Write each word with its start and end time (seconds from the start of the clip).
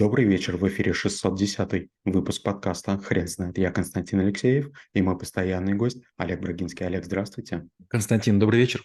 Добрый 0.00 0.24
вечер, 0.24 0.56
в 0.56 0.66
эфире 0.66 0.94
610 0.94 1.90
выпуск 2.06 2.42
подкаста 2.42 2.96
«Хрен 2.96 3.28
знает». 3.28 3.58
Я 3.58 3.70
Константин 3.70 4.20
Алексеев 4.20 4.70
и 4.94 5.02
мой 5.02 5.18
постоянный 5.18 5.74
гость 5.74 5.98
Олег 6.16 6.40
Брагинский. 6.40 6.86
Олег, 6.86 7.04
здравствуйте. 7.04 7.68
Константин, 7.86 8.38
добрый 8.38 8.60
вечер. 8.60 8.82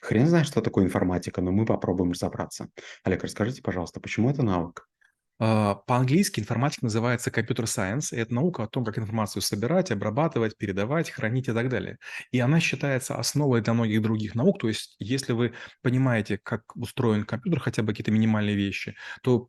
Хрен 0.00 0.26
знает, 0.26 0.48
что 0.48 0.62
такое 0.62 0.84
информатика, 0.84 1.40
но 1.42 1.52
мы 1.52 1.64
попробуем 1.64 2.10
разобраться. 2.10 2.70
Олег, 3.04 3.22
расскажите, 3.22 3.62
пожалуйста, 3.62 4.00
почему 4.00 4.28
это 4.28 4.42
навык? 4.42 4.88
А, 5.38 5.74
по-английски 5.74 6.40
информатика 6.40 6.84
называется 6.86 7.30
computer 7.30 7.64
science, 7.64 8.14
и 8.16 8.18
это 8.18 8.32
наука 8.34 8.64
о 8.64 8.68
том, 8.68 8.84
как 8.84 8.98
информацию 8.98 9.42
собирать, 9.42 9.90
обрабатывать, 9.90 10.56
передавать, 10.56 11.10
хранить 11.10 11.48
и 11.48 11.52
так 11.52 11.68
далее. 11.68 11.98
И 12.32 12.40
она 12.40 12.58
считается 12.58 13.16
основой 13.16 13.60
для 13.60 13.74
многих 13.74 14.00
других 14.00 14.34
наук. 14.34 14.58
То 14.60 14.68
есть, 14.68 14.96
если 14.98 15.32
вы 15.32 15.52
понимаете, 15.82 16.38
как 16.42 16.74
устроен 16.74 17.24
компьютер, 17.24 17.60
хотя 17.60 17.82
бы 17.82 17.88
какие-то 17.92 18.12
минимальные 18.12 18.56
вещи, 18.56 18.96
то 19.22 19.48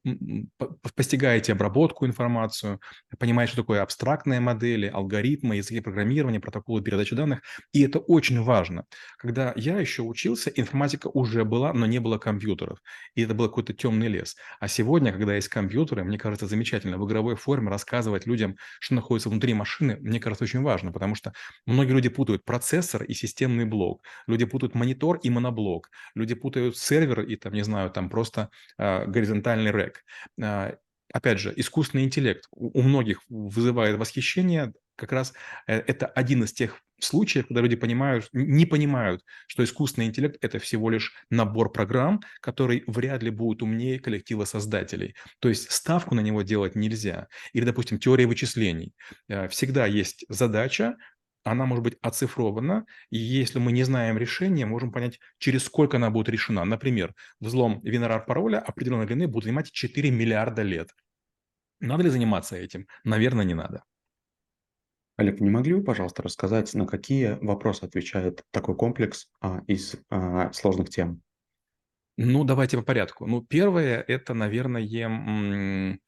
постигаете 0.96 1.54
обработку 1.54 2.06
информацию, 2.06 2.82
понимаете, 3.18 3.54
что 3.54 3.62
такое 3.62 3.82
абстрактные 3.82 4.40
модели, 4.42 4.88
алгоритмы, 4.88 5.56
языки 5.56 5.80
программирования, 5.80 6.40
протоколы 6.40 6.82
передачи 6.82 7.16
данных. 7.16 7.40
И 7.72 7.82
это 7.82 8.00
очень 8.00 8.42
важно. 8.42 8.86
Когда 9.18 9.54
я 9.56 9.80
еще 9.80 10.02
учился, 10.02 10.50
информатика 10.50 11.08
уже 11.08 11.46
была, 11.46 11.72
но 11.74 11.86
не 11.86 12.00
было 12.00 12.18
компьютеров. 12.18 12.80
И 13.16 13.22
это 13.22 13.34
был 13.34 13.48
какой-то 13.48 13.74
темный 13.74 14.08
лес. 14.08 14.36
А 14.60 14.68
сегодня, 14.68 15.12
когда 15.14 15.36
есть 15.36 15.48
компьютер, 15.48 15.77
компьютеры, 15.78 16.04
мне 16.04 16.18
кажется, 16.18 16.48
замечательно 16.48 16.98
в 16.98 17.06
игровой 17.08 17.36
форме 17.36 17.70
рассказывать 17.70 18.26
людям, 18.26 18.58
что 18.80 18.96
находится 18.96 19.30
внутри 19.30 19.54
машины, 19.54 19.98
мне 20.00 20.20
кажется, 20.20 20.44
очень 20.44 20.64
важно, 20.64 20.92
потому 20.92 21.14
что 21.14 21.34
многие 21.68 21.94
люди 21.94 22.10
путают 22.10 22.46
процессор 22.46 23.04
и 23.04 23.14
системный 23.14 23.66
блок, 23.66 24.02
люди 24.28 24.46
путают 24.46 24.74
монитор 24.74 25.18
и 25.18 25.30
моноблок, 25.30 25.90
люди 26.16 26.34
путают 26.34 26.78
сервер 26.78 27.22
и, 27.22 27.36
там, 27.36 27.54
не 27.54 27.64
знаю, 27.64 27.92
там 27.92 28.10
просто 28.10 28.50
э, 28.80 29.06
горизонтальный 29.06 29.70
рэк. 29.70 30.04
Э, 30.42 30.78
опять 31.14 31.40
же, 31.40 31.54
искусственный 31.56 32.06
интеллект 32.06 32.46
у 32.52 32.82
многих 32.82 33.22
вызывает 33.30 33.98
восхищение, 33.98 34.74
как 34.98 35.12
раз 35.14 35.34
э, 35.68 35.78
это 35.88 36.08
один 36.08 36.44
из 36.44 36.52
тех 36.52 36.82
случаев, 37.00 37.48
когда 37.48 37.62
люди 37.62 37.76
понимают, 37.76 38.28
не 38.34 38.66
понимают, 38.66 39.24
что 39.48 39.64
искусственный 39.64 40.08
интеллект– 40.08 40.38
это 40.42 40.60
всего 40.60 40.90
лишь 40.90 41.14
набор 41.30 41.72
программ, 41.72 42.22
который 42.42 42.84
вряд 42.88 43.24
ли 43.24 43.30
будет 43.30 43.62
умнее 43.62 44.00
коллектива 44.00 44.46
создателей. 44.46 45.16
То 45.40 45.50
есть 45.50 45.72
ставку 45.72 46.16
на 46.16 46.22
него 46.22 46.42
делать 46.42 46.76
нельзя. 46.76 47.28
Или, 47.54 47.66
допустим, 47.66 48.00
теория 48.00 48.26
вычислений. 48.26 48.94
Э, 49.30 49.48
всегда 49.48 49.86
есть 49.86 50.26
задача, 50.28 50.98
она 51.44 51.66
может 51.66 51.84
быть 51.84 51.98
оцифрована, 52.02 52.86
и 53.10 53.18
если 53.18 53.60
мы 53.60 53.72
не 53.72 53.84
знаем 53.84 54.18
решения, 54.18 54.66
можем 54.66 54.92
понять, 54.92 55.20
через 55.38 55.64
сколько 55.64 55.96
она 55.96 56.10
будет 56.10 56.28
решена. 56.28 56.66
Например, 56.66 57.14
взлом 57.40 57.80
винорар 57.84 58.26
пароля 58.26 58.60
определенной 58.60 59.06
длины 59.06 59.28
будет 59.28 59.46
занимать 59.46 59.72
4 59.72 60.12
миллиарда 60.12 60.64
лет. 60.64 60.90
Надо 61.80 62.04
ли 62.04 62.10
заниматься 62.10 62.58
этим? 62.58 62.88
Наверное, 63.04 63.46
не 63.46 63.54
надо. 63.54 63.84
Олег, 65.18 65.40
не 65.42 65.50
могли 65.50 65.74
бы, 65.74 65.84
пожалуйста, 65.84 66.22
рассказать, 66.22 66.74
на 66.76 66.86
какие 66.86 67.40
вопросы 67.42 67.84
отвечает 67.84 68.44
такой 68.52 68.76
комплекс 68.76 69.28
а, 69.42 69.64
из 69.66 69.96
а, 70.10 70.54
сложных 70.54 70.90
тем? 70.90 71.24
Ну, 72.18 72.44
давайте 72.44 72.78
по 72.78 72.84
порядку. 72.84 73.26
Ну, 73.26 73.42
первое– 73.42 74.04
это, 74.08 74.36
наверное, 74.36 76.00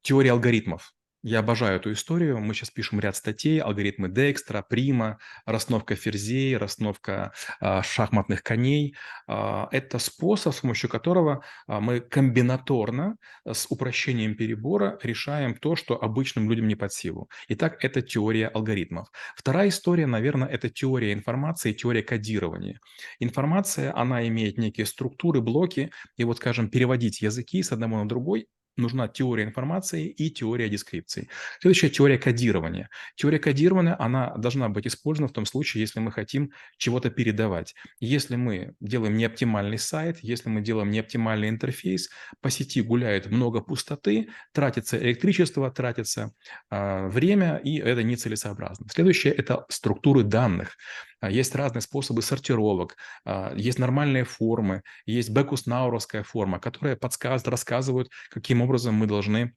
теория 0.00 0.32
алгоритмов. 0.32 0.93
Я 1.26 1.38
обожаю 1.38 1.76
эту 1.76 1.90
историю. 1.90 2.38
Мы 2.38 2.52
сейчас 2.52 2.70
пишем 2.70 3.00
ряд 3.00 3.16
статей, 3.16 3.58
алгоритмы 3.58 4.10
Декстра, 4.10 4.60
Прима, 4.60 5.18
расстановка 5.46 5.96
ферзей, 5.96 6.54
расстановка 6.58 7.32
а, 7.60 7.82
шахматных 7.82 8.42
коней. 8.42 8.94
А, 9.26 9.66
это 9.72 9.98
способ, 9.98 10.54
с 10.54 10.60
помощью 10.60 10.90
которого 10.90 11.42
а, 11.66 11.80
мы 11.80 12.00
комбинаторно 12.00 13.16
с 13.46 13.66
упрощением 13.70 14.34
перебора 14.34 14.98
решаем 15.02 15.54
то, 15.54 15.76
что 15.76 15.94
обычным 15.98 16.50
людям 16.50 16.68
не 16.68 16.74
под 16.74 16.92
силу. 16.92 17.30
Итак, 17.48 17.82
это 17.82 18.02
теория 18.02 18.48
алгоритмов. 18.48 19.08
Вторая 19.34 19.70
история, 19.70 20.06
наверное, 20.06 20.48
это 20.48 20.68
теория 20.68 21.14
информации, 21.14 21.72
теория 21.72 22.02
кодирования. 22.02 22.80
Информация, 23.18 23.96
она 23.96 24.28
имеет 24.28 24.58
некие 24.58 24.84
структуры, 24.84 25.40
блоки, 25.40 25.90
и 26.18 26.24
вот, 26.24 26.36
скажем, 26.36 26.68
переводить 26.68 27.22
языки 27.22 27.62
с 27.62 27.72
одного 27.72 28.02
на 28.02 28.06
другой 28.06 28.46
нужна 28.76 29.08
теория 29.08 29.44
информации 29.44 30.08
и 30.08 30.30
теория 30.30 30.68
дескрипции. 30.68 31.28
Следующая 31.60 31.90
теория 31.90 32.18
кодирования. 32.18 32.90
Теория 33.16 33.38
кодирования, 33.38 33.96
она 33.98 34.34
должна 34.36 34.68
быть 34.68 34.86
использована 34.86 35.28
в 35.28 35.32
том 35.32 35.46
случае, 35.46 35.82
если 35.82 36.00
мы 36.00 36.12
хотим 36.12 36.52
чего-то 36.78 37.10
передавать. 37.10 37.74
Если 38.00 38.36
мы 38.36 38.74
делаем 38.80 39.16
неоптимальный 39.16 39.78
сайт, 39.78 40.18
если 40.22 40.48
мы 40.48 40.60
делаем 40.60 40.90
неоптимальный 40.90 41.48
интерфейс, 41.48 42.10
по 42.40 42.50
сети 42.50 42.82
гуляет 42.82 43.30
много 43.30 43.60
пустоты, 43.60 44.28
тратится 44.52 44.98
электричество, 44.98 45.70
тратится 45.70 46.32
э, 46.70 47.08
время, 47.08 47.56
и 47.56 47.78
это 47.78 48.02
нецелесообразно. 48.02 48.86
Следующее– 48.90 49.32
это 49.34 49.64
структуры 49.68 50.22
данных. 50.22 50.76
А, 51.24 51.30
есть 51.30 51.54
разные 51.54 51.80
способы 51.80 52.20
сортировок, 52.20 52.96
а, 53.24 53.54
есть 53.56 53.78
нормальные 53.78 54.24
формы, 54.24 54.82
есть 55.06 55.30
бекус-науровская 55.30 56.22
форма, 56.22 56.60
которая 56.60 56.96
подсказывает, 56.96 57.48
рассказывают, 57.48 58.10
каким 58.30 58.60
образом 58.60 58.94
мы 58.94 59.06
должны 59.06 59.54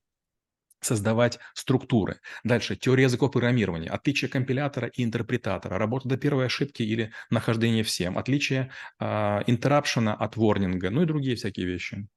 создавать 0.80 1.40
структуры. 1.56 2.20
Дальше, 2.44 2.78
теория 2.78 3.04
языков 3.04 3.32
программирования, 3.32 3.90
отличие 3.90 4.30
компилятора 4.30 4.88
и 4.88 5.04
интерпретатора, 5.04 5.78
работа 5.78 6.08
до 6.08 6.18
первой 6.18 6.46
ошибки 6.46 6.84
или 6.84 7.12
нахождение 7.30 7.84
всем, 7.84 8.18
отличие 8.18 8.72
э, 9.00 9.06
интеррапшена 9.48 10.14
от 10.14 10.38
ворнинга, 10.38 10.90
ну 10.92 11.02
и 11.02 11.06
другие 11.06 11.36
всякие 11.36 11.66
вещи. 11.66 12.08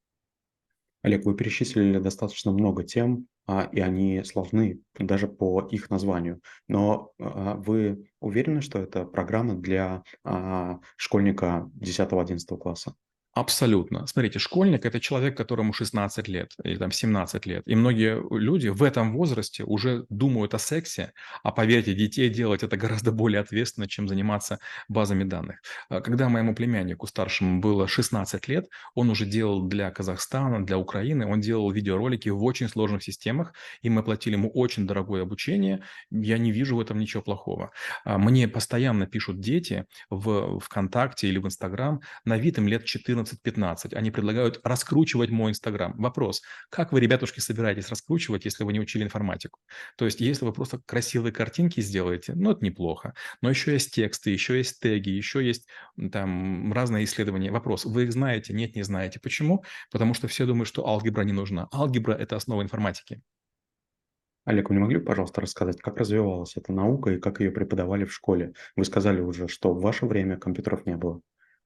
Олег, 1.02 1.24
вы 1.24 1.34
перечислили 1.34 1.98
достаточно 1.98 2.52
много 2.52 2.84
тем, 2.84 3.26
а, 3.39 3.39
и 3.72 3.80
они 3.80 4.22
сложны 4.24 4.80
даже 4.98 5.28
по 5.28 5.60
их 5.70 5.90
названию. 5.90 6.40
Но 6.68 7.12
а, 7.18 7.54
вы 7.54 8.08
уверены, 8.20 8.60
что 8.60 8.78
это 8.78 9.04
программа 9.04 9.54
для 9.54 10.02
а, 10.24 10.78
школьника 10.96 11.70
10-11 11.80 12.56
класса? 12.58 12.94
Абсолютно. 13.32 14.08
Смотрите, 14.08 14.40
школьник– 14.40 14.84
это 14.84 14.98
человек, 14.98 15.36
которому 15.36 15.72
16 15.72 16.26
лет 16.26 16.52
или 16.64 16.76
там 16.76 16.90
17 16.90 17.46
лет. 17.46 17.62
И 17.64 17.76
многие 17.76 18.20
люди 18.36 18.66
в 18.66 18.82
этом 18.82 19.12
возрасте 19.12 19.62
уже 19.62 20.04
думают 20.08 20.52
о 20.54 20.58
сексе, 20.58 21.12
а 21.44 21.52
поверьте, 21.52 21.94
детей 21.94 22.28
делать 22.28 22.64
это 22.64 22.76
гораздо 22.76 23.12
более 23.12 23.40
ответственно, 23.40 23.86
чем 23.86 24.08
заниматься 24.08 24.58
базами 24.88 25.22
данных. 25.22 25.60
А 25.88 26.00
когда 26.00 26.28
моему 26.28 26.56
племяннику 26.56 27.06
старшему 27.06 27.60
было 27.60 27.86
16 27.86 28.48
лет, 28.48 28.68
он 28.94 29.10
уже 29.10 29.26
делал 29.26 29.62
для 29.62 29.92
Казахстана, 29.92 30.66
для 30.66 30.76
Украины, 30.76 31.24
он 31.24 31.40
делал 31.40 31.70
видеоролики 31.70 32.30
в 32.30 32.42
очень 32.42 32.68
сложных 32.68 33.04
системах, 33.04 33.54
и 33.80 33.90
мы 33.90 34.02
платили 34.02 34.34
ему 34.34 34.50
очень 34.50 34.88
дорогое 34.88 35.22
обучение. 35.22 35.84
Я 36.10 36.36
не 36.36 36.50
вижу 36.50 36.74
в 36.74 36.80
этом 36.80 36.98
ничего 36.98 37.22
плохого. 37.22 37.70
А 38.04 38.18
мне 38.18 38.48
постоянно 38.48 39.06
пишут 39.06 39.38
дети 39.38 39.86
в 40.10 40.58
ВКонтакте 40.58 41.28
или 41.28 41.38
в 41.38 41.46
Инстаграм, 41.46 42.00
на 42.24 42.36
вид 42.36 42.58
им 42.58 42.66
лет 42.66 42.84
14 42.84 43.19
14-15. 43.22 43.94
Они 43.94 44.10
предлагают 44.10 44.60
раскручивать 44.64 45.30
мой 45.30 45.50
Инстаграм. 45.50 45.94
Вопрос, 45.96 46.42
как 46.70 46.92
вы, 46.92 47.00
ребятушки, 47.00 47.40
собираетесь 47.40 47.88
раскручивать, 47.88 48.44
если 48.44 48.64
вы 48.64 48.72
не 48.72 48.80
учили 48.80 49.02
информатику? 49.02 49.60
То 49.96 50.04
есть, 50.04 50.20
если 50.20 50.44
вы 50.44 50.52
просто 50.52 50.80
красивые 50.86 51.32
картинки 51.32 51.80
сделаете, 51.80 52.34
ну, 52.34 52.52
это 52.52 52.64
неплохо. 52.64 53.14
Но 53.42 53.50
еще 53.50 53.72
есть 53.72 53.94
тексты, 53.94 54.30
еще 54.30 54.56
есть 54.58 54.80
теги, 54.80 55.10
еще 55.10 55.44
есть 55.44 55.68
там 56.12 56.72
разные 56.72 57.04
исследования. 57.04 57.50
Вопрос, 57.50 57.84
вы 57.84 58.04
их 58.04 58.12
знаете? 58.12 58.52
Нет, 58.52 58.76
не 58.76 58.82
знаете. 58.82 59.20
Почему? 59.20 59.64
Потому 59.90 60.14
что 60.14 60.28
все 60.28 60.46
думают, 60.46 60.68
что 60.68 60.86
алгебра 60.86 61.22
не 61.22 61.32
нужна. 61.32 61.68
Алгебра– 61.72 62.12
это 62.20 62.36
основа 62.36 62.62
информатики. 62.62 63.22
Олег, 64.44 64.70
вы 64.70 64.74
не 64.74 64.80
могли 64.80 64.98
пожалуйста, 64.98 65.42
рассказать, 65.42 65.80
как 65.80 65.98
развивалась 65.98 66.56
эта 66.56 66.72
наука 66.72 67.10
и 67.10 67.20
как 67.20 67.40
ее 67.40 67.50
преподавали 67.50 68.04
в 68.04 68.12
школе? 68.12 68.54
Вы 68.74 68.84
сказали 68.84 69.20
уже, 69.20 69.48
что 69.48 69.74
в 69.74 69.82
ваше 69.82 70.06
время 70.06 70.38
компьютеров 70.38 70.86
не 70.86 70.96
было. 70.96 71.20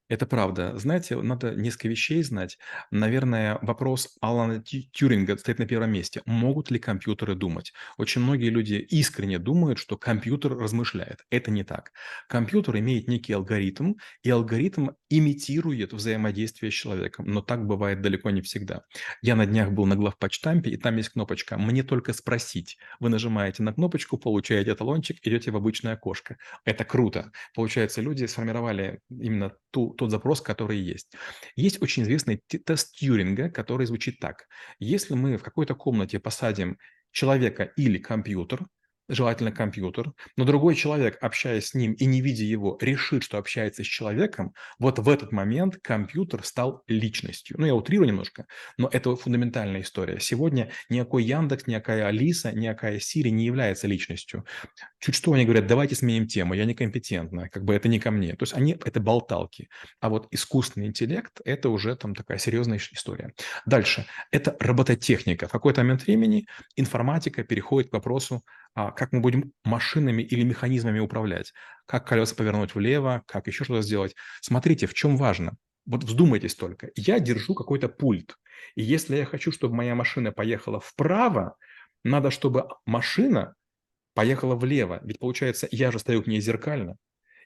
Это 0.09 0.27
правда. 0.27 0.77
Знаете, 0.79 1.17
надо 1.17 1.55
несколько 1.55 1.89
вещей 1.89 2.23
знать. 2.23 2.59
Наверное, 2.91 3.59
вопрос 3.63 4.19
Алана 4.21 4.63
Тюринга 4.63 5.39
стоит 5.39 5.59
на 5.59 5.67
первом 5.67 5.93
месте. 5.93 6.21
Могут 6.27 6.71
ли 6.71 6.79
компьютеры 6.79 7.35
думать? 7.35 7.73
Очень 7.97 8.21
многие 8.21 8.51
люди 8.51 8.75
искренне 8.75 9.39
думают, 9.39 9.79
что 9.79 9.97
компьютер 9.97 10.59
размышляет. 10.59 11.25
Это 11.31 11.51
не 11.51 11.65
так. 11.65 11.93
Компьютер 12.29 12.77
имеет 12.79 13.09
некий 13.09 13.33
алгоритм, 13.33 13.95
и 14.23 14.29
алгоритм 14.29 14.91
имитирует 15.09 15.95
взаимодействие 15.95 16.71
с 16.71 16.75
человеком. 16.75 17.27
Но 17.27 17.41
так 17.41 17.67
бывает 17.67 18.03
далеко 18.03 18.29
не 18.29 18.43
всегда. 18.43 18.83
Я 19.23 19.37
на 19.37 19.47
днях 19.47 19.73
был 19.73 19.87
на 19.87 19.97
главпочтампе, 19.97 20.71
и 20.71 20.77
там 20.77 20.97
есть 20.99 21.11
кнопочка 21.11 21.57
«Мне 21.57 21.83
только 21.83 22.13
спросить». 22.13 22.77
Вы 23.01 23.09
нажимаете 23.09 23.63
на 23.63 23.73
кнопочку, 23.73 24.19
получаете 24.19 24.75
талончик, 24.75 25.17
идете 25.23 25.51
в 25.51 25.57
обычное 25.57 25.95
окошко. 25.95 26.37
Это 26.67 26.85
круто. 26.85 27.33
Получается, 27.55 28.03
люди 28.03 28.27
сформировали 28.27 29.01
именно 29.09 29.53
ту 29.71 29.94
тот 29.97 30.11
запрос, 30.11 30.41
который 30.41 30.79
есть. 30.79 31.13
Есть 31.57 31.83
очень 31.83 32.03
известный 32.03 32.43
тест 32.65 32.97
Тьюринга, 32.97 33.51
который 33.51 33.87
звучит 33.87 34.19
так. 34.21 34.47
Если 34.79 35.15
мы 35.15 35.37
в 35.37 35.43
какой-то 35.43 35.75
комнате 35.75 36.19
посадим 36.19 36.79
человека 37.11 37.65
или 37.77 37.99
компьютер, 37.99 38.67
желательно 39.09 39.53
компьютер, 39.53 40.13
но 40.37 40.45
другой 40.45 40.75
человек, 40.75 41.19
общаясь 41.21 41.69
с 41.69 41.75
ним 41.75 41.93
и 41.93 42.07
не 42.07 42.21
видя 42.21 42.45
его, 42.45 42.79
решит, 42.81 43.23
что 43.23 43.39
общается 43.39 43.85
с 43.85 43.87
человеком, 43.87 44.55
вот 44.79 44.99
в 44.99 45.09
этот 45.09 45.33
момент 45.33 45.77
компьютер 45.83 46.45
стал 46.45 46.83
личностью. 46.87 47.57
Ну, 47.59 47.67
я 47.67 47.75
утрирую 47.75 48.09
немножко, 48.09 48.47
но 48.79 48.89
это 48.91 49.15
фундаментальная 49.17 49.83
история. 49.83 50.21
Сегодня 50.21 50.71
никакой 50.89 51.25
Яндекс, 51.25 51.67
никакая 51.67 52.07
Алиса, 52.07 52.53
никакая 52.53 52.99
Сири 52.99 53.31
не 53.31 53.45
является 53.45 53.87
личностью. 53.87 54.45
Чуть 55.01 55.15
что 55.15 55.33
они 55.33 55.45
говорят, 55.45 55.67
давайте 55.67 55.95
сменим 55.95 56.27
тему, 56.27 56.55
я 56.55 56.65
некомпетентна, 56.65 57.49
как 57.49 57.65
бы 57.65 57.75
это 57.75 57.89
не 57.89 57.99
ко 57.99 58.11
мне. 58.11 58.35
То 58.37 58.43
есть 58.43 58.55
они– 58.55 58.77
это 58.85 59.01
болталки. 59.01 59.69
А 60.01 60.09
вот 60.09 60.29
искусственный 60.31 60.87
интеллект– 60.87 61.41
это 61.45 61.69
уже 61.69 61.95
там 61.97 62.15
такая 62.15 62.39
серьезная 62.39 62.79
история. 62.79 63.33
Дальше. 63.67 64.07
Это 64.31 64.57
робототехника. 64.61 65.49
В 65.49 65.53
какой-то 65.53 65.83
момент 65.83 66.07
времени 66.07 66.47
информатика 66.77 67.45
переходит 67.45 67.91
к 67.91 67.93
вопросу 67.95 68.43
как 68.75 69.13
мы 69.13 69.21
будем 69.21 69.53
машинами 69.65 70.23
или 70.23 70.43
механизмами 70.43 70.99
управлять, 70.99 71.53
как 71.87 72.07
колеса 72.07 72.35
повернуть 72.35 72.75
влево, 72.75 73.23
как 73.27 73.47
еще 73.47 73.65
что-то 73.65 73.83
сделать. 73.83 74.15
Смотрите, 74.41 74.87
в 74.87 74.95
чем 74.95 75.17
важно. 75.17 75.57
Вот 75.87 76.05
вздумайтесь 76.05 76.55
только. 76.55 76.91
Я 76.97 77.21
держу 77.21 77.55
какой-то 77.55 77.89
пульт. 77.89 78.37
И 78.75 78.83
если 78.83 79.17
я 79.17 79.27
хочу, 79.27 79.53
чтобы 79.53 79.75
моя 79.75 79.95
машина 79.95 80.33
поехала 80.33 80.81
вправо, 80.81 81.57
надо, 82.03 82.31
чтобы 82.31 82.69
машина 82.87 83.55
поехала 84.15 84.55
влево. 84.55 85.01
Ведь 85.05 85.19
получается, 85.19 85.69
я 85.71 85.91
же 85.91 85.99
стою 85.99 86.23
к 86.23 86.27
ней 86.27 86.41
зеркально. 86.41 86.97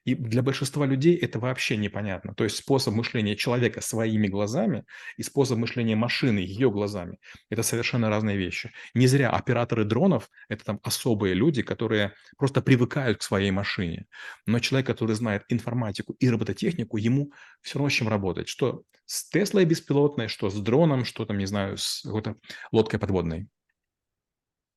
И 0.04 0.14
для 0.14 0.42
большинства 0.42 0.86
людей 0.86 1.16
это 1.16 1.38
вообще 1.38 1.76
непонятно. 1.76 2.34
То 2.34 2.44
есть 2.44 2.56
способ 2.56 2.94
мышления 2.94 3.36
человека 3.36 3.80
своими 3.80 4.26
глазами 4.28 4.84
и 5.16 5.22
способ 5.22 5.58
мышления 5.58 5.96
машины 5.96 6.38
ее 6.38 6.70
глазами– 6.70 7.18
это 7.50 7.62
совершенно 7.62 8.08
разные 8.08 8.36
вещи. 8.36 8.70
Не 8.94 9.06
зря 9.06 9.30
операторы 9.30 9.84
дронов– 9.84 10.28
это 10.48 10.64
там 10.64 10.80
особые 10.82 11.34
люди, 11.34 11.62
которые 11.62 12.14
просто 12.36 12.62
привыкают 12.62 13.18
к 13.18 13.22
своей 13.22 13.50
машине. 13.50 14.06
Но 14.46 14.58
человек, 14.58 14.86
который 14.86 15.14
знает 15.14 15.44
информатику 15.48 16.14
и 16.18 16.28
робототехнику, 16.28 16.96
ему 16.96 17.32
все 17.62 17.78
равно 17.78 17.90
с 17.90 17.92
чем 17.92 18.08
работать. 18.08 18.48
Что 18.48 18.82
с 19.06 19.28
Теслой 19.28 19.64
беспилотной, 19.64 20.28
что 20.28 20.50
с 20.50 20.60
дроном, 20.60 21.04
что 21.04 21.24
там, 21.24 21.38
не 21.38 21.46
знаю, 21.46 21.76
с 21.78 22.02
какой-то 22.04 22.36
лодкой 22.72 22.98
подводной. 22.98 23.48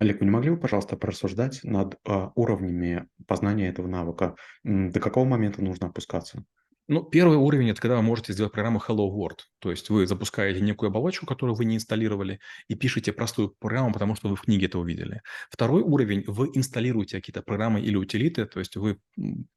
Олег, 0.01 0.19
вы 0.19 0.25
не 0.25 0.31
могли 0.31 0.49
бы, 0.49 0.57
пожалуйста, 0.57 0.97
порассуждать 0.97 1.59
над 1.63 1.99
а, 2.07 2.31
уровнями 2.33 3.07
познания 3.27 3.69
этого 3.69 3.85
навыка? 3.85 4.35
До 4.63 4.99
какого 4.99 5.25
момента 5.25 5.63
нужно 5.63 5.89
опускаться? 5.89 6.43
Ну, 6.91 7.03
первый 7.03 7.37
уровень– 7.37 7.69
это 7.69 7.79
когда 7.79 7.95
вы 7.95 8.01
можете 8.01 8.33
сделать 8.33 8.51
программу 8.51 8.81
Hello 8.85 9.09
World. 9.09 9.37
То 9.59 9.71
есть 9.71 9.89
вы 9.89 10.05
запускаете 10.05 10.59
некую 10.59 10.89
оболочку, 10.89 11.25
которую 11.25 11.55
вы 11.55 11.63
не 11.63 11.77
инсталлировали, 11.77 12.41
и 12.67 12.75
пишете 12.75 13.13
простую 13.13 13.55
программу, 13.59 13.93
потому 13.93 14.13
что 14.15 14.27
вы 14.27 14.35
в 14.35 14.41
книге 14.41 14.65
это 14.65 14.77
увидели. 14.77 15.21
Второй 15.49 15.83
уровень– 15.83 16.25
вы 16.27 16.51
инсталируете 16.53 17.15
какие-то 17.15 17.43
программы 17.43 17.79
или 17.79 17.95
утилиты, 17.95 18.45
то 18.45 18.59
есть 18.59 18.75
вы 18.75 18.97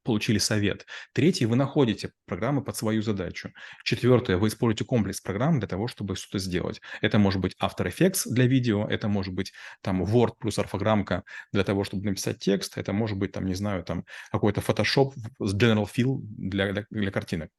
получили 0.05 0.39
совет. 0.39 0.87
Третий– 1.13 1.47
вы 1.47 1.57
находите 1.57 2.13
программы 2.25 2.63
под 2.63 2.77
свою 2.77 3.03
задачу. 3.03 3.51
Четвертое– 3.83 4.37
вы 4.37 4.47
используете 4.47 4.85
комплекс 4.85 5.21
программ 5.21 5.59
для 5.59 5.67
того, 5.67 5.89
чтобы 5.89 6.15
что-то 6.15 6.39
сделать. 6.39 6.81
Это 7.01 7.19
может 7.19 7.41
быть 7.41 7.57
After 7.61 7.93
Effects 7.93 8.31
для 8.31 8.47
видео, 8.47 8.87
это 8.87 9.09
может 9.09 9.35
быть 9.35 9.53
там 9.83 10.05
Word 10.05 10.35
плюс 10.39 10.57
орфограммка 10.61 11.25
для 11.53 11.65
того, 11.65 11.83
чтобы 11.83 12.05
написать 12.05 12.39
текст, 12.39 12.79
это 12.79 12.93
может 12.93 13.19
быть 13.19 13.33
там, 13.33 13.45
не 13.45 13.55
знаю, 13.55 13.83
там 13.83 14.05
какой-то 14.31 14.61
Photoshop 14.61 15.15
с 15.41 15.53
General 15.53 15.89
Fill 15.93 16.21
для, 16.21 16.73
для, 16.73 16.87
для 16.91 17.11
картинок. 17.25 17.51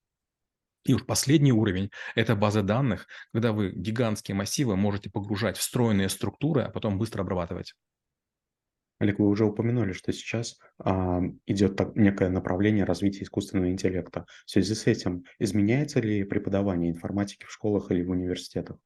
И 0.85 0.93
уж 0.93 1.03
последний 1.05 1.51
уровень– 1.51 1.89
это 2.13 2.35
база 2.35 2.61
данных, 2.61 3.07
когда 3.33 3.51
вы 3.51 3.71
гигантские 3.71 4.35
массивы 4.35 4.75
можете 4.75 5.09
погружать 5.09 5.57
в 5.57 5.63
стройные 5.63 6.09
структуры, 6.09 6.61
а 6.61 6.69
потом 6.69 6.99
быстро 6.99 7.23
обрабатывать. 7.23 7.73
Олег, 8.99 9.17
вы 9.19 9.27
уже 9.27 9.45
упомянули, 9.45 9.93
что 9.93 10.13
сейчас 10.13 10.57
а, 10.77 11.21
идет 11.47 11.75
так, 11.75 11.95
некое 11.95 12.29
направление 12.29 12.85
развития 12.85 13.23
искусственного 13.23 13.69
интеллекта. 13.71 14.25
В 14.45 14.51
связи 14.51 14.75
с 14.75 14.85
этим 14.85 15.25
изменяется 15.39 15.99
ли 15.99 16.23
преподавание 16.23 16.91
информатики 16.91 17.45
в 17.45 17.51
школах 17.51 17.91
или 17.91 18.03
в 18.03 18.11
университетах? 18.11 18.77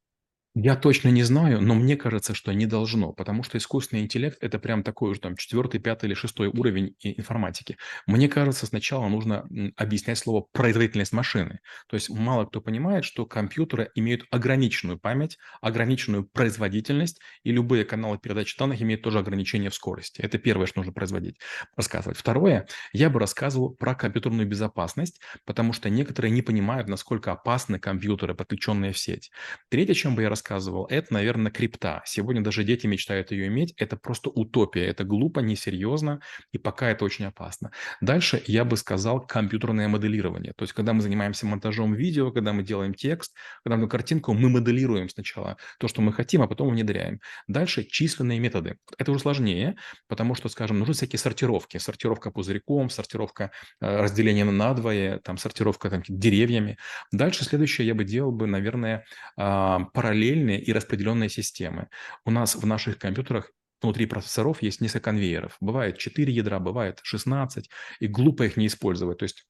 Я 0.61 0.75
точно 0.75 1.07
не 1.07 1.23
знаю, 1.23 1.61
но 1.61 1.73
мне 1.73 1.95
кажется, 1.95 2.33
что 2.35 2.51
не 2.51 2.65
должно, 2.65 3.13
потому 3.13 3.43
что 3.43 3.57
искусственный 3.57 4.01
интеллект– 4.01 4.39
это 4.41 4.59
прям 4.59 4.83
такой 4.83 5.11
уже 5.11 5.21
там 5.21 5.37
четвертый, 5.37 5.79
пятый 5.79 6.07
или 6.07 6.15
шестой 6.15 6.47
уровень 6.49 6.95
информатики. 7.01 7.77
Мне 8.07 8.27
кажется, 8.27 8.65
сначала 8.65 9.07
нужно 9.07 9.47
объяснять 9.77 10.17
слово 10.17 10.45
«производительность 10.51 11.13
машины». 11.13 11.59
То 11.87 11.95
есть 11.95 12.09
мало 12.09 12.43
кто 12.45 12.59
понимает, 12.59 13.05
что 13.05 13.25
компьютеры 13.25 13.89
имеют 13.95 14.25
ограниченную 14.31 14.99
память, 14.99 15.37
ограниченную 15.61 16.25
производительность, 16.25 17.21
и 17.43 17.53
любые 17.53 17.85
каналы 17.85 18.17
передачи 18.17 18.57
данных 18.57 18.81
имеют 18.81 19.01
тоже 19.01 19.19
ограничение 19.19 19.69
в 19.69 19.75
скорости. 19.75 20.19
Это 20.19 20.39
первое, 20.39 20.65
что 20.65 20.79
нужно 20.79 20.91
производить, 20.91 21.37
рассказывать. 21.77 22.17
Второе, 22.17 22.67
я 22.91 23.09
бы 23.09 23.21
рассказывал 23.21 23.75
про 23.75 23.95
компьютерную 23.95 24.45
безопасность, 24.45 25.21
потому 25.45 25.71
что 25.71 25.89
некоторые 25.89 26.31
не 26.31 26.41
понимают, 26.41 26.89
насколько 26.89 27.31
опасны 27.31 27.79
компьютеры, 27.79 28.35
подключенные 28.35 28.91
в 28.91 28.97
сеть. 28.97 29.31
Третье, 29.69 29.93
чем 29.93 30.15
бы 30.15 30.23
я 30.23 30.29
рассказывал, 30.29 30.48
это, 30.89 31.13
наверное, 31.13 31.51
крипта. 31.51 32.01
Сегодня 32.05 32.41
даже 32.41 32.63
дети 32.63 32.87
мечтают 32.87 33.31
ее 33.31 33.47
иметь. 33.47 33.73
Это 33.77 33.97
просто 33.97 34.29
утопия. 34.29 34.85
Это 34.85 35.03
глупо, 35.03 35.39
несерьезно, 35.39 36.21
и 36.51 36.57
пока 36.57 36.89
это 36.89 37.05
очень 37.05 37.25
опасно. 37.25 37.71
Дальше 38.01 38.41
я 38.47 38.65
бы 38.65 38.77
сказал 38.77 39.25
компьютерное 39.25 39.87
моделирование. 39.87 40.53
То 40.55 40.63
есть, 40.63 40.73
когда 40.73 40.93
мы 40.93 41.01
занимаемся 41.01 41.45
монтажом 41.45 41.93
видео, 41.93 42.31
когда 42.31 42.53
мы 42.53 42.63
делаем 42.63 42.93
текст, 42.93 43.35
когда 43.63 43.77
мы 43.77 43.87
картинку, 43.87 44.33
мы 44.33 44.49
моделируем 44.49 45.09
сначала 45.09 45.57
то, 45.79 45.87
что 45.87 46.01
мы 46.01 46.13
хотим, 46.13 46.41
а 46.41 46.47
потом 46.47 46.69
внедряем. 46.69 47.19
Дальше 47.47 47.83
численные 47.83 48.39
методы. 48.39 48.77
Это 48.97 49.11
уже 49.11 49.19
сложнее, 49.19 49.75
потому 50.07 50.35
что, 50.35 50.49
скажем, 50.49 50.79
нужны 50.79 50.93
всякие 50.93 51.19
сортировки. 51.19 51.77
Сортировка 51.77 52.31
пузырьком, 52.31 52.89
сортировка 52.89 53.51
э, 53.81 54.01
разделения 54.01 54.45
на 54.45 54.51
надвое, 54.51 55.19
там, 55.19 55.37
сортировка 55.37 55.89
там, 55.89 56.03
деревьями. 56.07 56.77
Дальше 57.11 57.43
следующее 57.43 57.87
я 57.87 57.95
бы 57.95 58.03
делал 58.03 58.31
бы, 58.31 58.47
наверное, 58.47 59.03
а, 59.37 59.79
параллель 59.93 60.28
параллельные 60.29 60.61
и 60.61 60.73
распределенные 60.73 61.29
системы. 61.29 61.89
У 62.25 62.31
нас 62.31 62.55
в 62.55 62.65
наших 62.65 62.97
компьютерах 62.97 63.51
внутри 63.81 64.05
процессоров 64.05 64.61
есть 64.61 64.81
несколько 64.81 65.05
конвейеров. 65.05 65.57
Бывает 65.61 65.97
4 65.97 66.31
ядра, 66.31 66.59
бывает 66.59 66.99
16, 67.03 67.69
и 67.99 68.07
глупо 68.07 68.43
их 68.43 68.57
не 68.57 68.67
использовать. 68.67 69.17
То 69.17 69.23
есть 69.23 69.45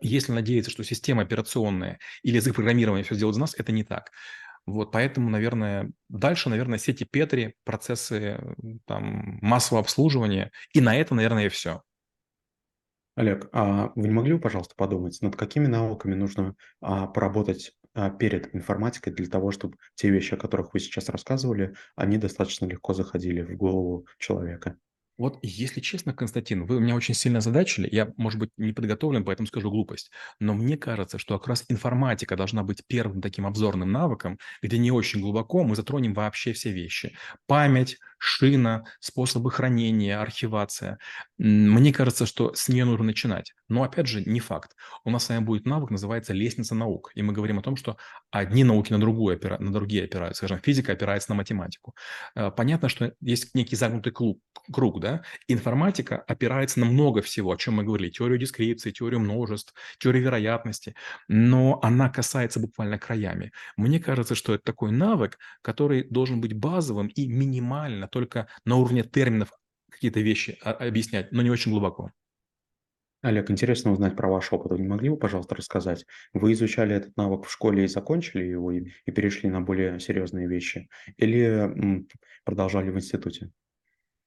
если 0.00 0.32
надеяться, 0.32 0.70
что 0.70 0.84
система 0.84 1.22
операционная 1.22 1.98
или 2.22 2.36
язык 2.36 2.54
программирования 2.54 3.04
все 3.04 3.14
сделает 3.14 3.34
за 3.34 3.40
нас, 3.40 3.54
это 3.54 3.72
не 3.72 3.84
так. 3.84 4.10
Вот 4.66 4.92
поэтому, 4.92 5.30
наверное, 5.30 5.92
дальше, 6.08 6.48
наверное, 6.48 6.78
сети 6.78 7.04
Петри, 7.04 7.54
процессы 7.64 8.40
там, 8.86 9.38
массового 9.42 9.82
обслуживания, 9.82 10.50
и 10.72 10.80
на 10.80 10.96
это, 10.96 11.14
наверное, 11.14 11.46
и 11.46 11.48
все. 11.48 11.82
Олег, 13.14 13.48
а 13.52 13.92
вы 13.94 14.08
не 14.08 14.14
могли 14.14 14.32
бы, 14.32 14.40
пожалуйста, 14.40 14.74
подумать, 14.76 15.18
над 15.20 15.36
какими 15.36 15.66
навыками 15.66 16.14
нужно 16.14 16.56
а, 16.80 17.06
поработать 17.06 17.72
перед 18.18 18.54
информатикой 18.54 19.12
для 19.12 19.26
того, 19.28 19.50
чтобы 19.50 19.76
те 19.94 20.10
вещи, 20.10 20.34
о 20.34 20.36
которых 20.36 20.74
вы 20.74 20.80
сейчас 20.80 21.08
рассказывали, 21.08 21.74
они 21.96 22.18
достаточно 22.18 22.66
легко 22.66 22.94
заходили 22.94 23.42
в 23.42 23.56
голову 23.56 24.06
человека? 24.18 24.78
Вот 25.16 25.38
если 25.42 25.80
честно, 25.80 26.12
Константин, 26.12 26.66
вы 26.66 26.80
меня 26.80 26.96
очень 26.96 27.14
сильно 27.14 27.38
озадачили. 27.38 27.88
Я, 27.90 28.12
может 28.16 28.40
быть, 28.40 28.50
не 28.56 28.72
подготовлен, 28.72 29.24
поэтому 29.24 29.46
скажу 29.46 29.70
глупость. 29.70 30.10
Но 30.40 30.54
мне 30.54 30.76
кажется, 30.76 31.18
что 31.18 31.38
как 31.38 31.46
раз 31.46 31.64
информатика 31.68 32.36
должна 32.36 32.64
быть 32.64 32.82
первым 32.88 33.22
таким 33.22 33.46
обзорным 33.46 33.92
навыком, 33.92 34.40
где 34.60 34.76
не 34.76 34.90
очень 34.90 35.20
глубоко 35.20 35.62
мы 35.62 35.76
затронем 35.76 36.14
вообще 36.14 36.52
все 36.52 36.72
вещи. 36.72 37.16
Память, 37.46 37.98
шина, 38.18 38.84
способы 39.00 39.50
хранения, 39.50 40.20
архивация. 40.20 40.98
Мне 41.38 41.92
кажется, 41.92 42.26
что 42.26 42.54
с 42.54 42.68
нее 42.68 42.84
нужно 42.84 43.06
начинать. 43.06 43.52
Но, 43.68 43.82
опять 43.82 44.06
же, 44.06 44.22
не 44.24 44.40
факт. 44.40 44.76
У 45.04 45.10
нас 45.10 45.24
с 45.24 45.28
вами 45.28 45.44
будет 45.44 45.66
навык, 45.66 45.90
называется 45.90 46.32
лестница 46.32 46.74
наук. 46.74 47.10
И 47.14 47.22
мы 47.22 47.32
говорим 47.32 47.58
о 47.58 47.62
том, 47.62 47.76
что 47.76 47.96
одни 48.30 48.62
науки 48.62 48.92
на, 48.92 49.00
другую, 49.00 49.40
на 49.58 49.72
другие 49.72 50.04
опираются. 50.04 50.40
Скажем, 50.40 50.60
физика 50.60 50.92
опирается 50.92 51.30
на 51.30 51.36
математику. 51.36 51.94
Э, 52.34 52.50
понятно, 52.50 52.88
что 52.88 53.12
есть 53.20 53.54
некий 53.54 53.76
загнутый 53.76 54.12
круг, 54.12 54.40
круг 54.72 55.00
да, 55.00 55.22
информатика 55.48 56.16
опирается 56.16 56.80
на 56.80 56.86
много 56.86 57.22
всего, 57.22 57.52
о 57.52 57.56
чем 57.56 57.74
мы 57.74 57.84
говорили, 57.84 58.10
теорию 58.10 58.38
дескрипции, 58.38 58.90
теорию 58.90 59.20
множеств, 59.20 59.74
теорию 59.98 60.24
вероятности, 60.24 60.94
но 61.28 61.78
она 61.82 62.08
касается 62.10 62.60
буквально 62.60 62.98
краями. 62.98 63.52
Мне 63.76 63.98
кажется, 64.00 64.34
что 64.34 64.54
это 64.54 64.64
такой 64.64 64.92
навык, 64.92 65.38
который 65.62 66.04
должен 66.08 66.40
быть 66.40 66.52
базовым 66.52 67.08
и 67.08 67.26
минимально 67.26 68.08
только 68.14 68.46
на 68.64 68.76
уровне 68.76 69.02
терминов 69.02 69.50
какие-то 69.90 70.20
вещи 70.20 70.56
а, 70.62 70.70
объяснять, 70.70 71.32
но 71.32 71.42
не 71.42 71.50
очень 71.50 71.72
глубоко. 71.72 72.12
Олег, 73.22 73.50
интересно 73.50 73.90
узнать 73.90 74.16
про 74.16 74.28
ваш 74.28 74.52
опыт. 74.52 74.70
Вы 74.70 74.78
не 74.78 74.86
могли 74.86 75.08
бы, 75.08 75.16
пожалуйста, 75.16 75.56
рассказать? 75.56 76.06
Вы 76.32 76.52
изучали 76.52 76.94
этот 76.94 77.16
навык 77.16 77.46
в 77.46 77.50
школе 77.50 77.84
и 77.84 77.88
закончили 77.88 78.44
его, 78.44 78.70
и, 78.70 78.84
перешли 79.06 79.50
на 79.50 79.62
более 79.62 79.98
серьезные 79.98 80.46
вещи? 80.46 80.88
Или 81.16 82.06
продолжали 82.44 82.90
в 82.90 82.96
институте? 82.96 83.50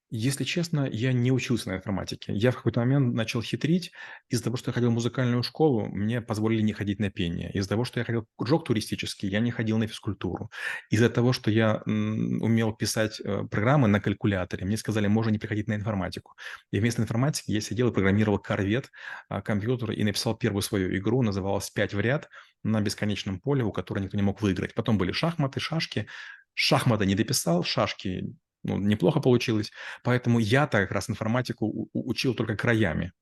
Если 0.09 0.45
честно, 0.45 0.87
я 0.89 1.11
не 1.11 1.33
учился 1.33 1.67
на 1.67 1.75
информатике. 1.75 2.33
Я 2.33 2.51
в 2.51 2.55
какой-то 2.55 2.79
момент 2.79 3.13
начал 3.13 3.41
хитрить. 3.41 3.91
Из-за 4.29 4.45
того, 4.45 4.55
что 4.55 4.69
я 4.69 4.73
ходил 4.73 4.89
в 4.89 4.93
музыкальную 4.93 5.43
школу, 5.43 5.85
мне 5.87 6.21
позволили 6.21 6.61
не 6.61 6.71
ходить 6.71 6.99
на 6.99 7.09
пение. 7.09 7.51
Из-за 7.51 7.67
того, 7.67 7.83
что 7.83 7.99
я 7.99 8.05
ходил 8.05 8.21
в 8.21 8.35
кружок 8.37 8.63
туристический, 8.63 9.27
я 9.27 9.41
не 9.41 9.51
ходил 9.51 9.77
на 9.77 9.85
физкультуру. 9.85 10.49
Из-за 10.89 11.09
того, 11.09 11.33
что 11.33 11.51
я 11.51 11.81
умел 11.85 12.71
писать 12.71 13.19
э, 13.19 13.43
программы 13.51 13.89
на 13.89 13.99
калькуляторе, 13.99 14.65
мне 14.65 14.77
сказали, 14.77 15.07
можно 15.07 15.29
не 15.29 15.39
приходить 15.39 15.67
на 15.67 15.73
информатику. 15.73 16.35
И 16.71 16.79
вместо 16.79 17.01
информатики 17.01 17.51
я 17.51 17.59
сидел 17.59 17.89
и 17.89 17.93
программировал 17.93 18.39
корвет, 18.39 18.89
а, 19.27 19.41
компьютер, 19.41 19.91
и 19.91 20.05
написал 20.05 20.37
первую 20.37 20.61
свою 20.61 20.95
игру, 20.97 21.21
называлась 21.21 21.69
«Пять 21.69 21.93
в 21.93 21.99
ряд» 21.99 22.29
на 22.63 22.79
бесконечном 22.79 23.41
поле, 23.41 23.61
у 23.65 23.73
которой 23.73 23.99
никто 23.99 24.15
не 24.15 24.23
мог 24.23 24.41
выиграть. 24.41 24.73
Потом 24.73 24.97
были 24.97 25.11
шахматы, 25.11 25.59
шашки. 25.59 26.07
Шахматы 26.53 27.05
не 27.05 27.15
дописал, 27.15 27.65
шашки 27.65 28.33
ну, 28.63 28.77
неплохо 28.77 29.19
получилось. 29.19 29.71
Поэтому 30.03 30.39
я-то 30.39 30.79
как 30.79 30.91
раз 30.91 31.09
информатику 31.09 31.89
учил 31.93 32.33
только 32.35 32.55
краями. 32.55 33.13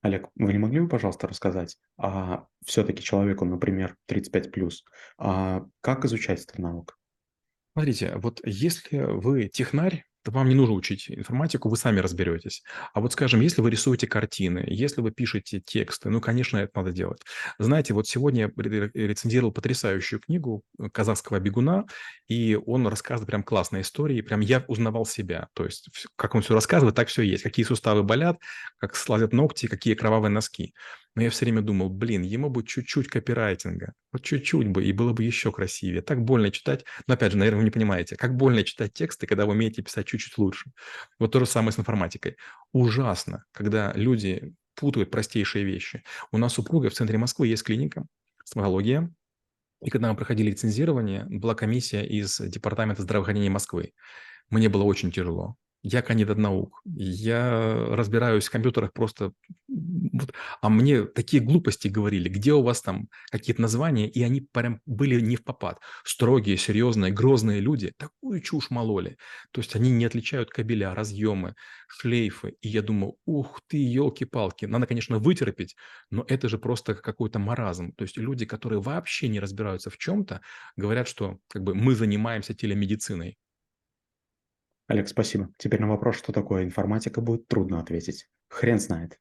Олег, 0.00 0.28
вы 0.36 0.52
не 0.52 0.58
могли 0.58 0.80
бы, 0.80 0.88
пожалуйста, 0.88 1.26
рассказать, 1.26 1.76
а 1.96 2.46
все-таки 2.64 3.02
человеку, 3.02 3.44
например, 3.44 3.96
35 4.06 4.52
плюс, 4.52 4.84
а 5.18 5.64
как 5.80 6.04
изучать 6.04 6.44
этот 6.44 6.58
навык? 6.58 6.96
Смотрите, 7.72 8.16
вот 8.16 8.40
если 8.44 8.98
вы 8.98 9.48
технарь, 9.48 10.04
то 10.30 10.38
вам 10.38 10.48
не 10.48 10.54
нужно 10.54 10.74
учить 10.74 11.10
информатику, 11.10 11.68
вы 11.68 11.76
сами 11.76 12.00
разберетесь. 12.00 12.62
А 12.92 13.00
вот, 13.00 13.12
скажем, 13.12 13.40
если 13.40 13.62
вы 13.62 13.70
рисуете 13.70 14.06
картины, 14.06 14.64
если 14.66 15.00
вы 15.00 15.10
пишете 15.10 15.60
тексты, 15.60 16.10
ну, 16.10 16.20
конечно, 16.20 16.58
это 16.58 16.72
надо 16.76 16.92
делать. 16.92 17.22
Знаете, 17.58 17.94
вот 17.94 18.06
сегодня 18.06 18.42
я 18.42 18.62
ре- 18.62 18.90
рецензировал 18.92 19.52
потрясающую 19.52 20.20
книгу 20.20 20.62
э, 20.78 20.88
казахского 20.90 21.40
бегуна, 21.40 21.86
и 22.28 22.58
он 22.66 22.86
рассказывает 22.86 23.28
прям 23.28 23.42
классные 23.42 23.82
истории, 23.82 24.20
прям 24.20 24.40
я 24.40 24.64
узнавал 24.68 25.06
себя. 25.06 25.48
То 25.54 25.64
есть, 25.64 25.88
как 26.16 26.34
он 26.34 26.42
все 26.42 26.54
рассказывает, 26.54 26.94
так 26.94 27.08
все 27.08 27.22
есть. 27.22 27.42
Какие 27.42 27.64
суставы 27.64 28.02
болят, 28.02 28.38
как 28.78 28.96
слазят 28.96 29.32
ногти, 29.32 29.66
какие 29.66 29.94
кровавые 29.94 30.30
носки. 30.30 30.74
Но 31.18 31.24
я 31.24 31.30
все 31.30 31.46
время 31.46 31.62
думал, 31.62 31.90
блин, 31.90 32.22
ему 32.22 32.48
бы 32.48 32.62
чуть-чуть 32.62 33.08
копирайтинга, 33.08 33.94
вот 34.12 34.22
чуть-чуть 34.22 34.68
бы, 34.68 34.84
и 34.84 34.92
было 34.92 35.12
бы 35.12 35.24
еще 35.24 35.50
красивее. 35.50 36.00
Так 36.00 36.22
больно 36.22 36.52
читать. 36.52 36.84
Но 37.08 37.14
опять 37.14 37.32
же, 37.32 37.38
наверное, 37.38 37.58
вы 37.58 37.64
не 37.64 37.72
понимаете, 37.72 38.14
как 38.14 38.36
больно 38.36 38.62
читать 38.62 38.92
тексты, 38.92 39.26
когда 39.26 39.44
вы 39.44 39.50
умеете 39.54 39.82
писать 39.82 40.06
чуть-чуть 40.06 40.38
лучше. 40.38 40.70
Вот 41.18 41.32
то 41.32 41.40
же 41.40 41.46
самое 41.46 41.72
с 41.72 41.78
информатикой. 41.80 42.36
Ужасно, 42.70 43.42
когда 43.50 43.92
люди 43.96 44.54
путают 44.76 45.10
простейшие 45.10 45.64
вещи. 45.64 46.04
У 46.30 46.38
нас 46.38 46.52
супруга 46.52 46.88
в 46.88 46.94
центре 46.94 47.18
Москвы 47.18 47.48
есть 47.48 47.64
клиника, 47.64 48.06
стоматология, 48.44 49.12
и 49.82 49.90
когда 49.90 50.12
мы 50.12 50.16
проходили 50.16 50.52
лицензирование, 50.52 51.26
была 51.28 51.56
комиссия 51.56 52.06
из 52.06 52.38
Департамента 52.38 53.02
здравоохранения 53.02 53.50
Москвы. 53.50 53.92
Мне 54.50 54.68
было 54.68 54.84
очень 54.84 55.10
тяжело. 55.10 55.56
Я 55.82 56.02
кандидат 56.02 56.38
наук. 56.38 56.82
Я 56.84 57.86
разбираюсь 57.90 58.48
в 58.48 58.50
компьютерах 58.50 58.92
просто... 58.92 59.32
вот, 59.68 60.32
А 60.60 60.68
мне 60.68 61.04
такие 61.04 61.40
глупости 61.40 61.86
говорили. 61.86 62.28
Где 62.28 62.52
у 62.52 62.62
вас 62.62 62.82
там 62.82 63.08
какие-то 63.30 63.62
названия? 63.62 64.08
И 64.08 64.22
они 64.22 64.40
прям 64.40 64.80
были 64.86 65.20
не 65.20 65.36
в 65.36 65.44
попад. 65.44 65.78
Строгие, 66.04 66.56
серьезные, 66.56 67.12
грозные 67.12 67.60
люди 67.60 67.92
такую 67.96 68.40
чушь 68.40 68.70
мололи. 68.70 69.18
То 69.52 69.60
есть 69.60 69.76
они 69.76 69.90
не 69.90 70.04
отличают 70.04 70.50
кабеля, 70.50 70.94
разъемы, 70.94 71.54
шлейфы. 71.86 72.56
И 72.60 72.68
я 72.68 72.82
думал, 72.82 73.18
ух 73.24 73.60
ты, 73.68 73.76
елки-палки. 73.76 74.66
Надо, 74.66 74.86
конечно, 74.86 75.18
вытерпеть, 75.18 75.76
но 76.10 76.24
это 76.26 76.48
же 76.48 76.58
просто 76.58 76.94
какой-то 76.94 77.38
маразм. 77.38 77.92
То 77.92 78.02
есть 78.02 78.16
люди, 78.16 78.46
которые 78.46 78.80
вообще 78.80 79.28
не 79.28 79.38
разбираются 79.38 79.90
в 79.90 79.98
чем-то, 79.98 80.40
говорят, 80.76 81.06
что 81.06 81.38
как 81.48 81.62
бы 81.62 81.74
мы 81.74 81.94
занимаемся 81.94 82.52
телемедициной. 82.52 83.38
Олег, 84.88 85.06
спасибо. 85.06 85.52
Теперь 85.58 85.80
на 85.80 85.88
вопрос, 85.88 86.16
что 86.16 86.32
такое 86.32 86.64
информатика, 86.64 87.20
будет 87.20 87.46
трудно 87.46 87.78
ответить. 87.78 88.26
Хрен 88.48 88.80
знает. 88.80 89.20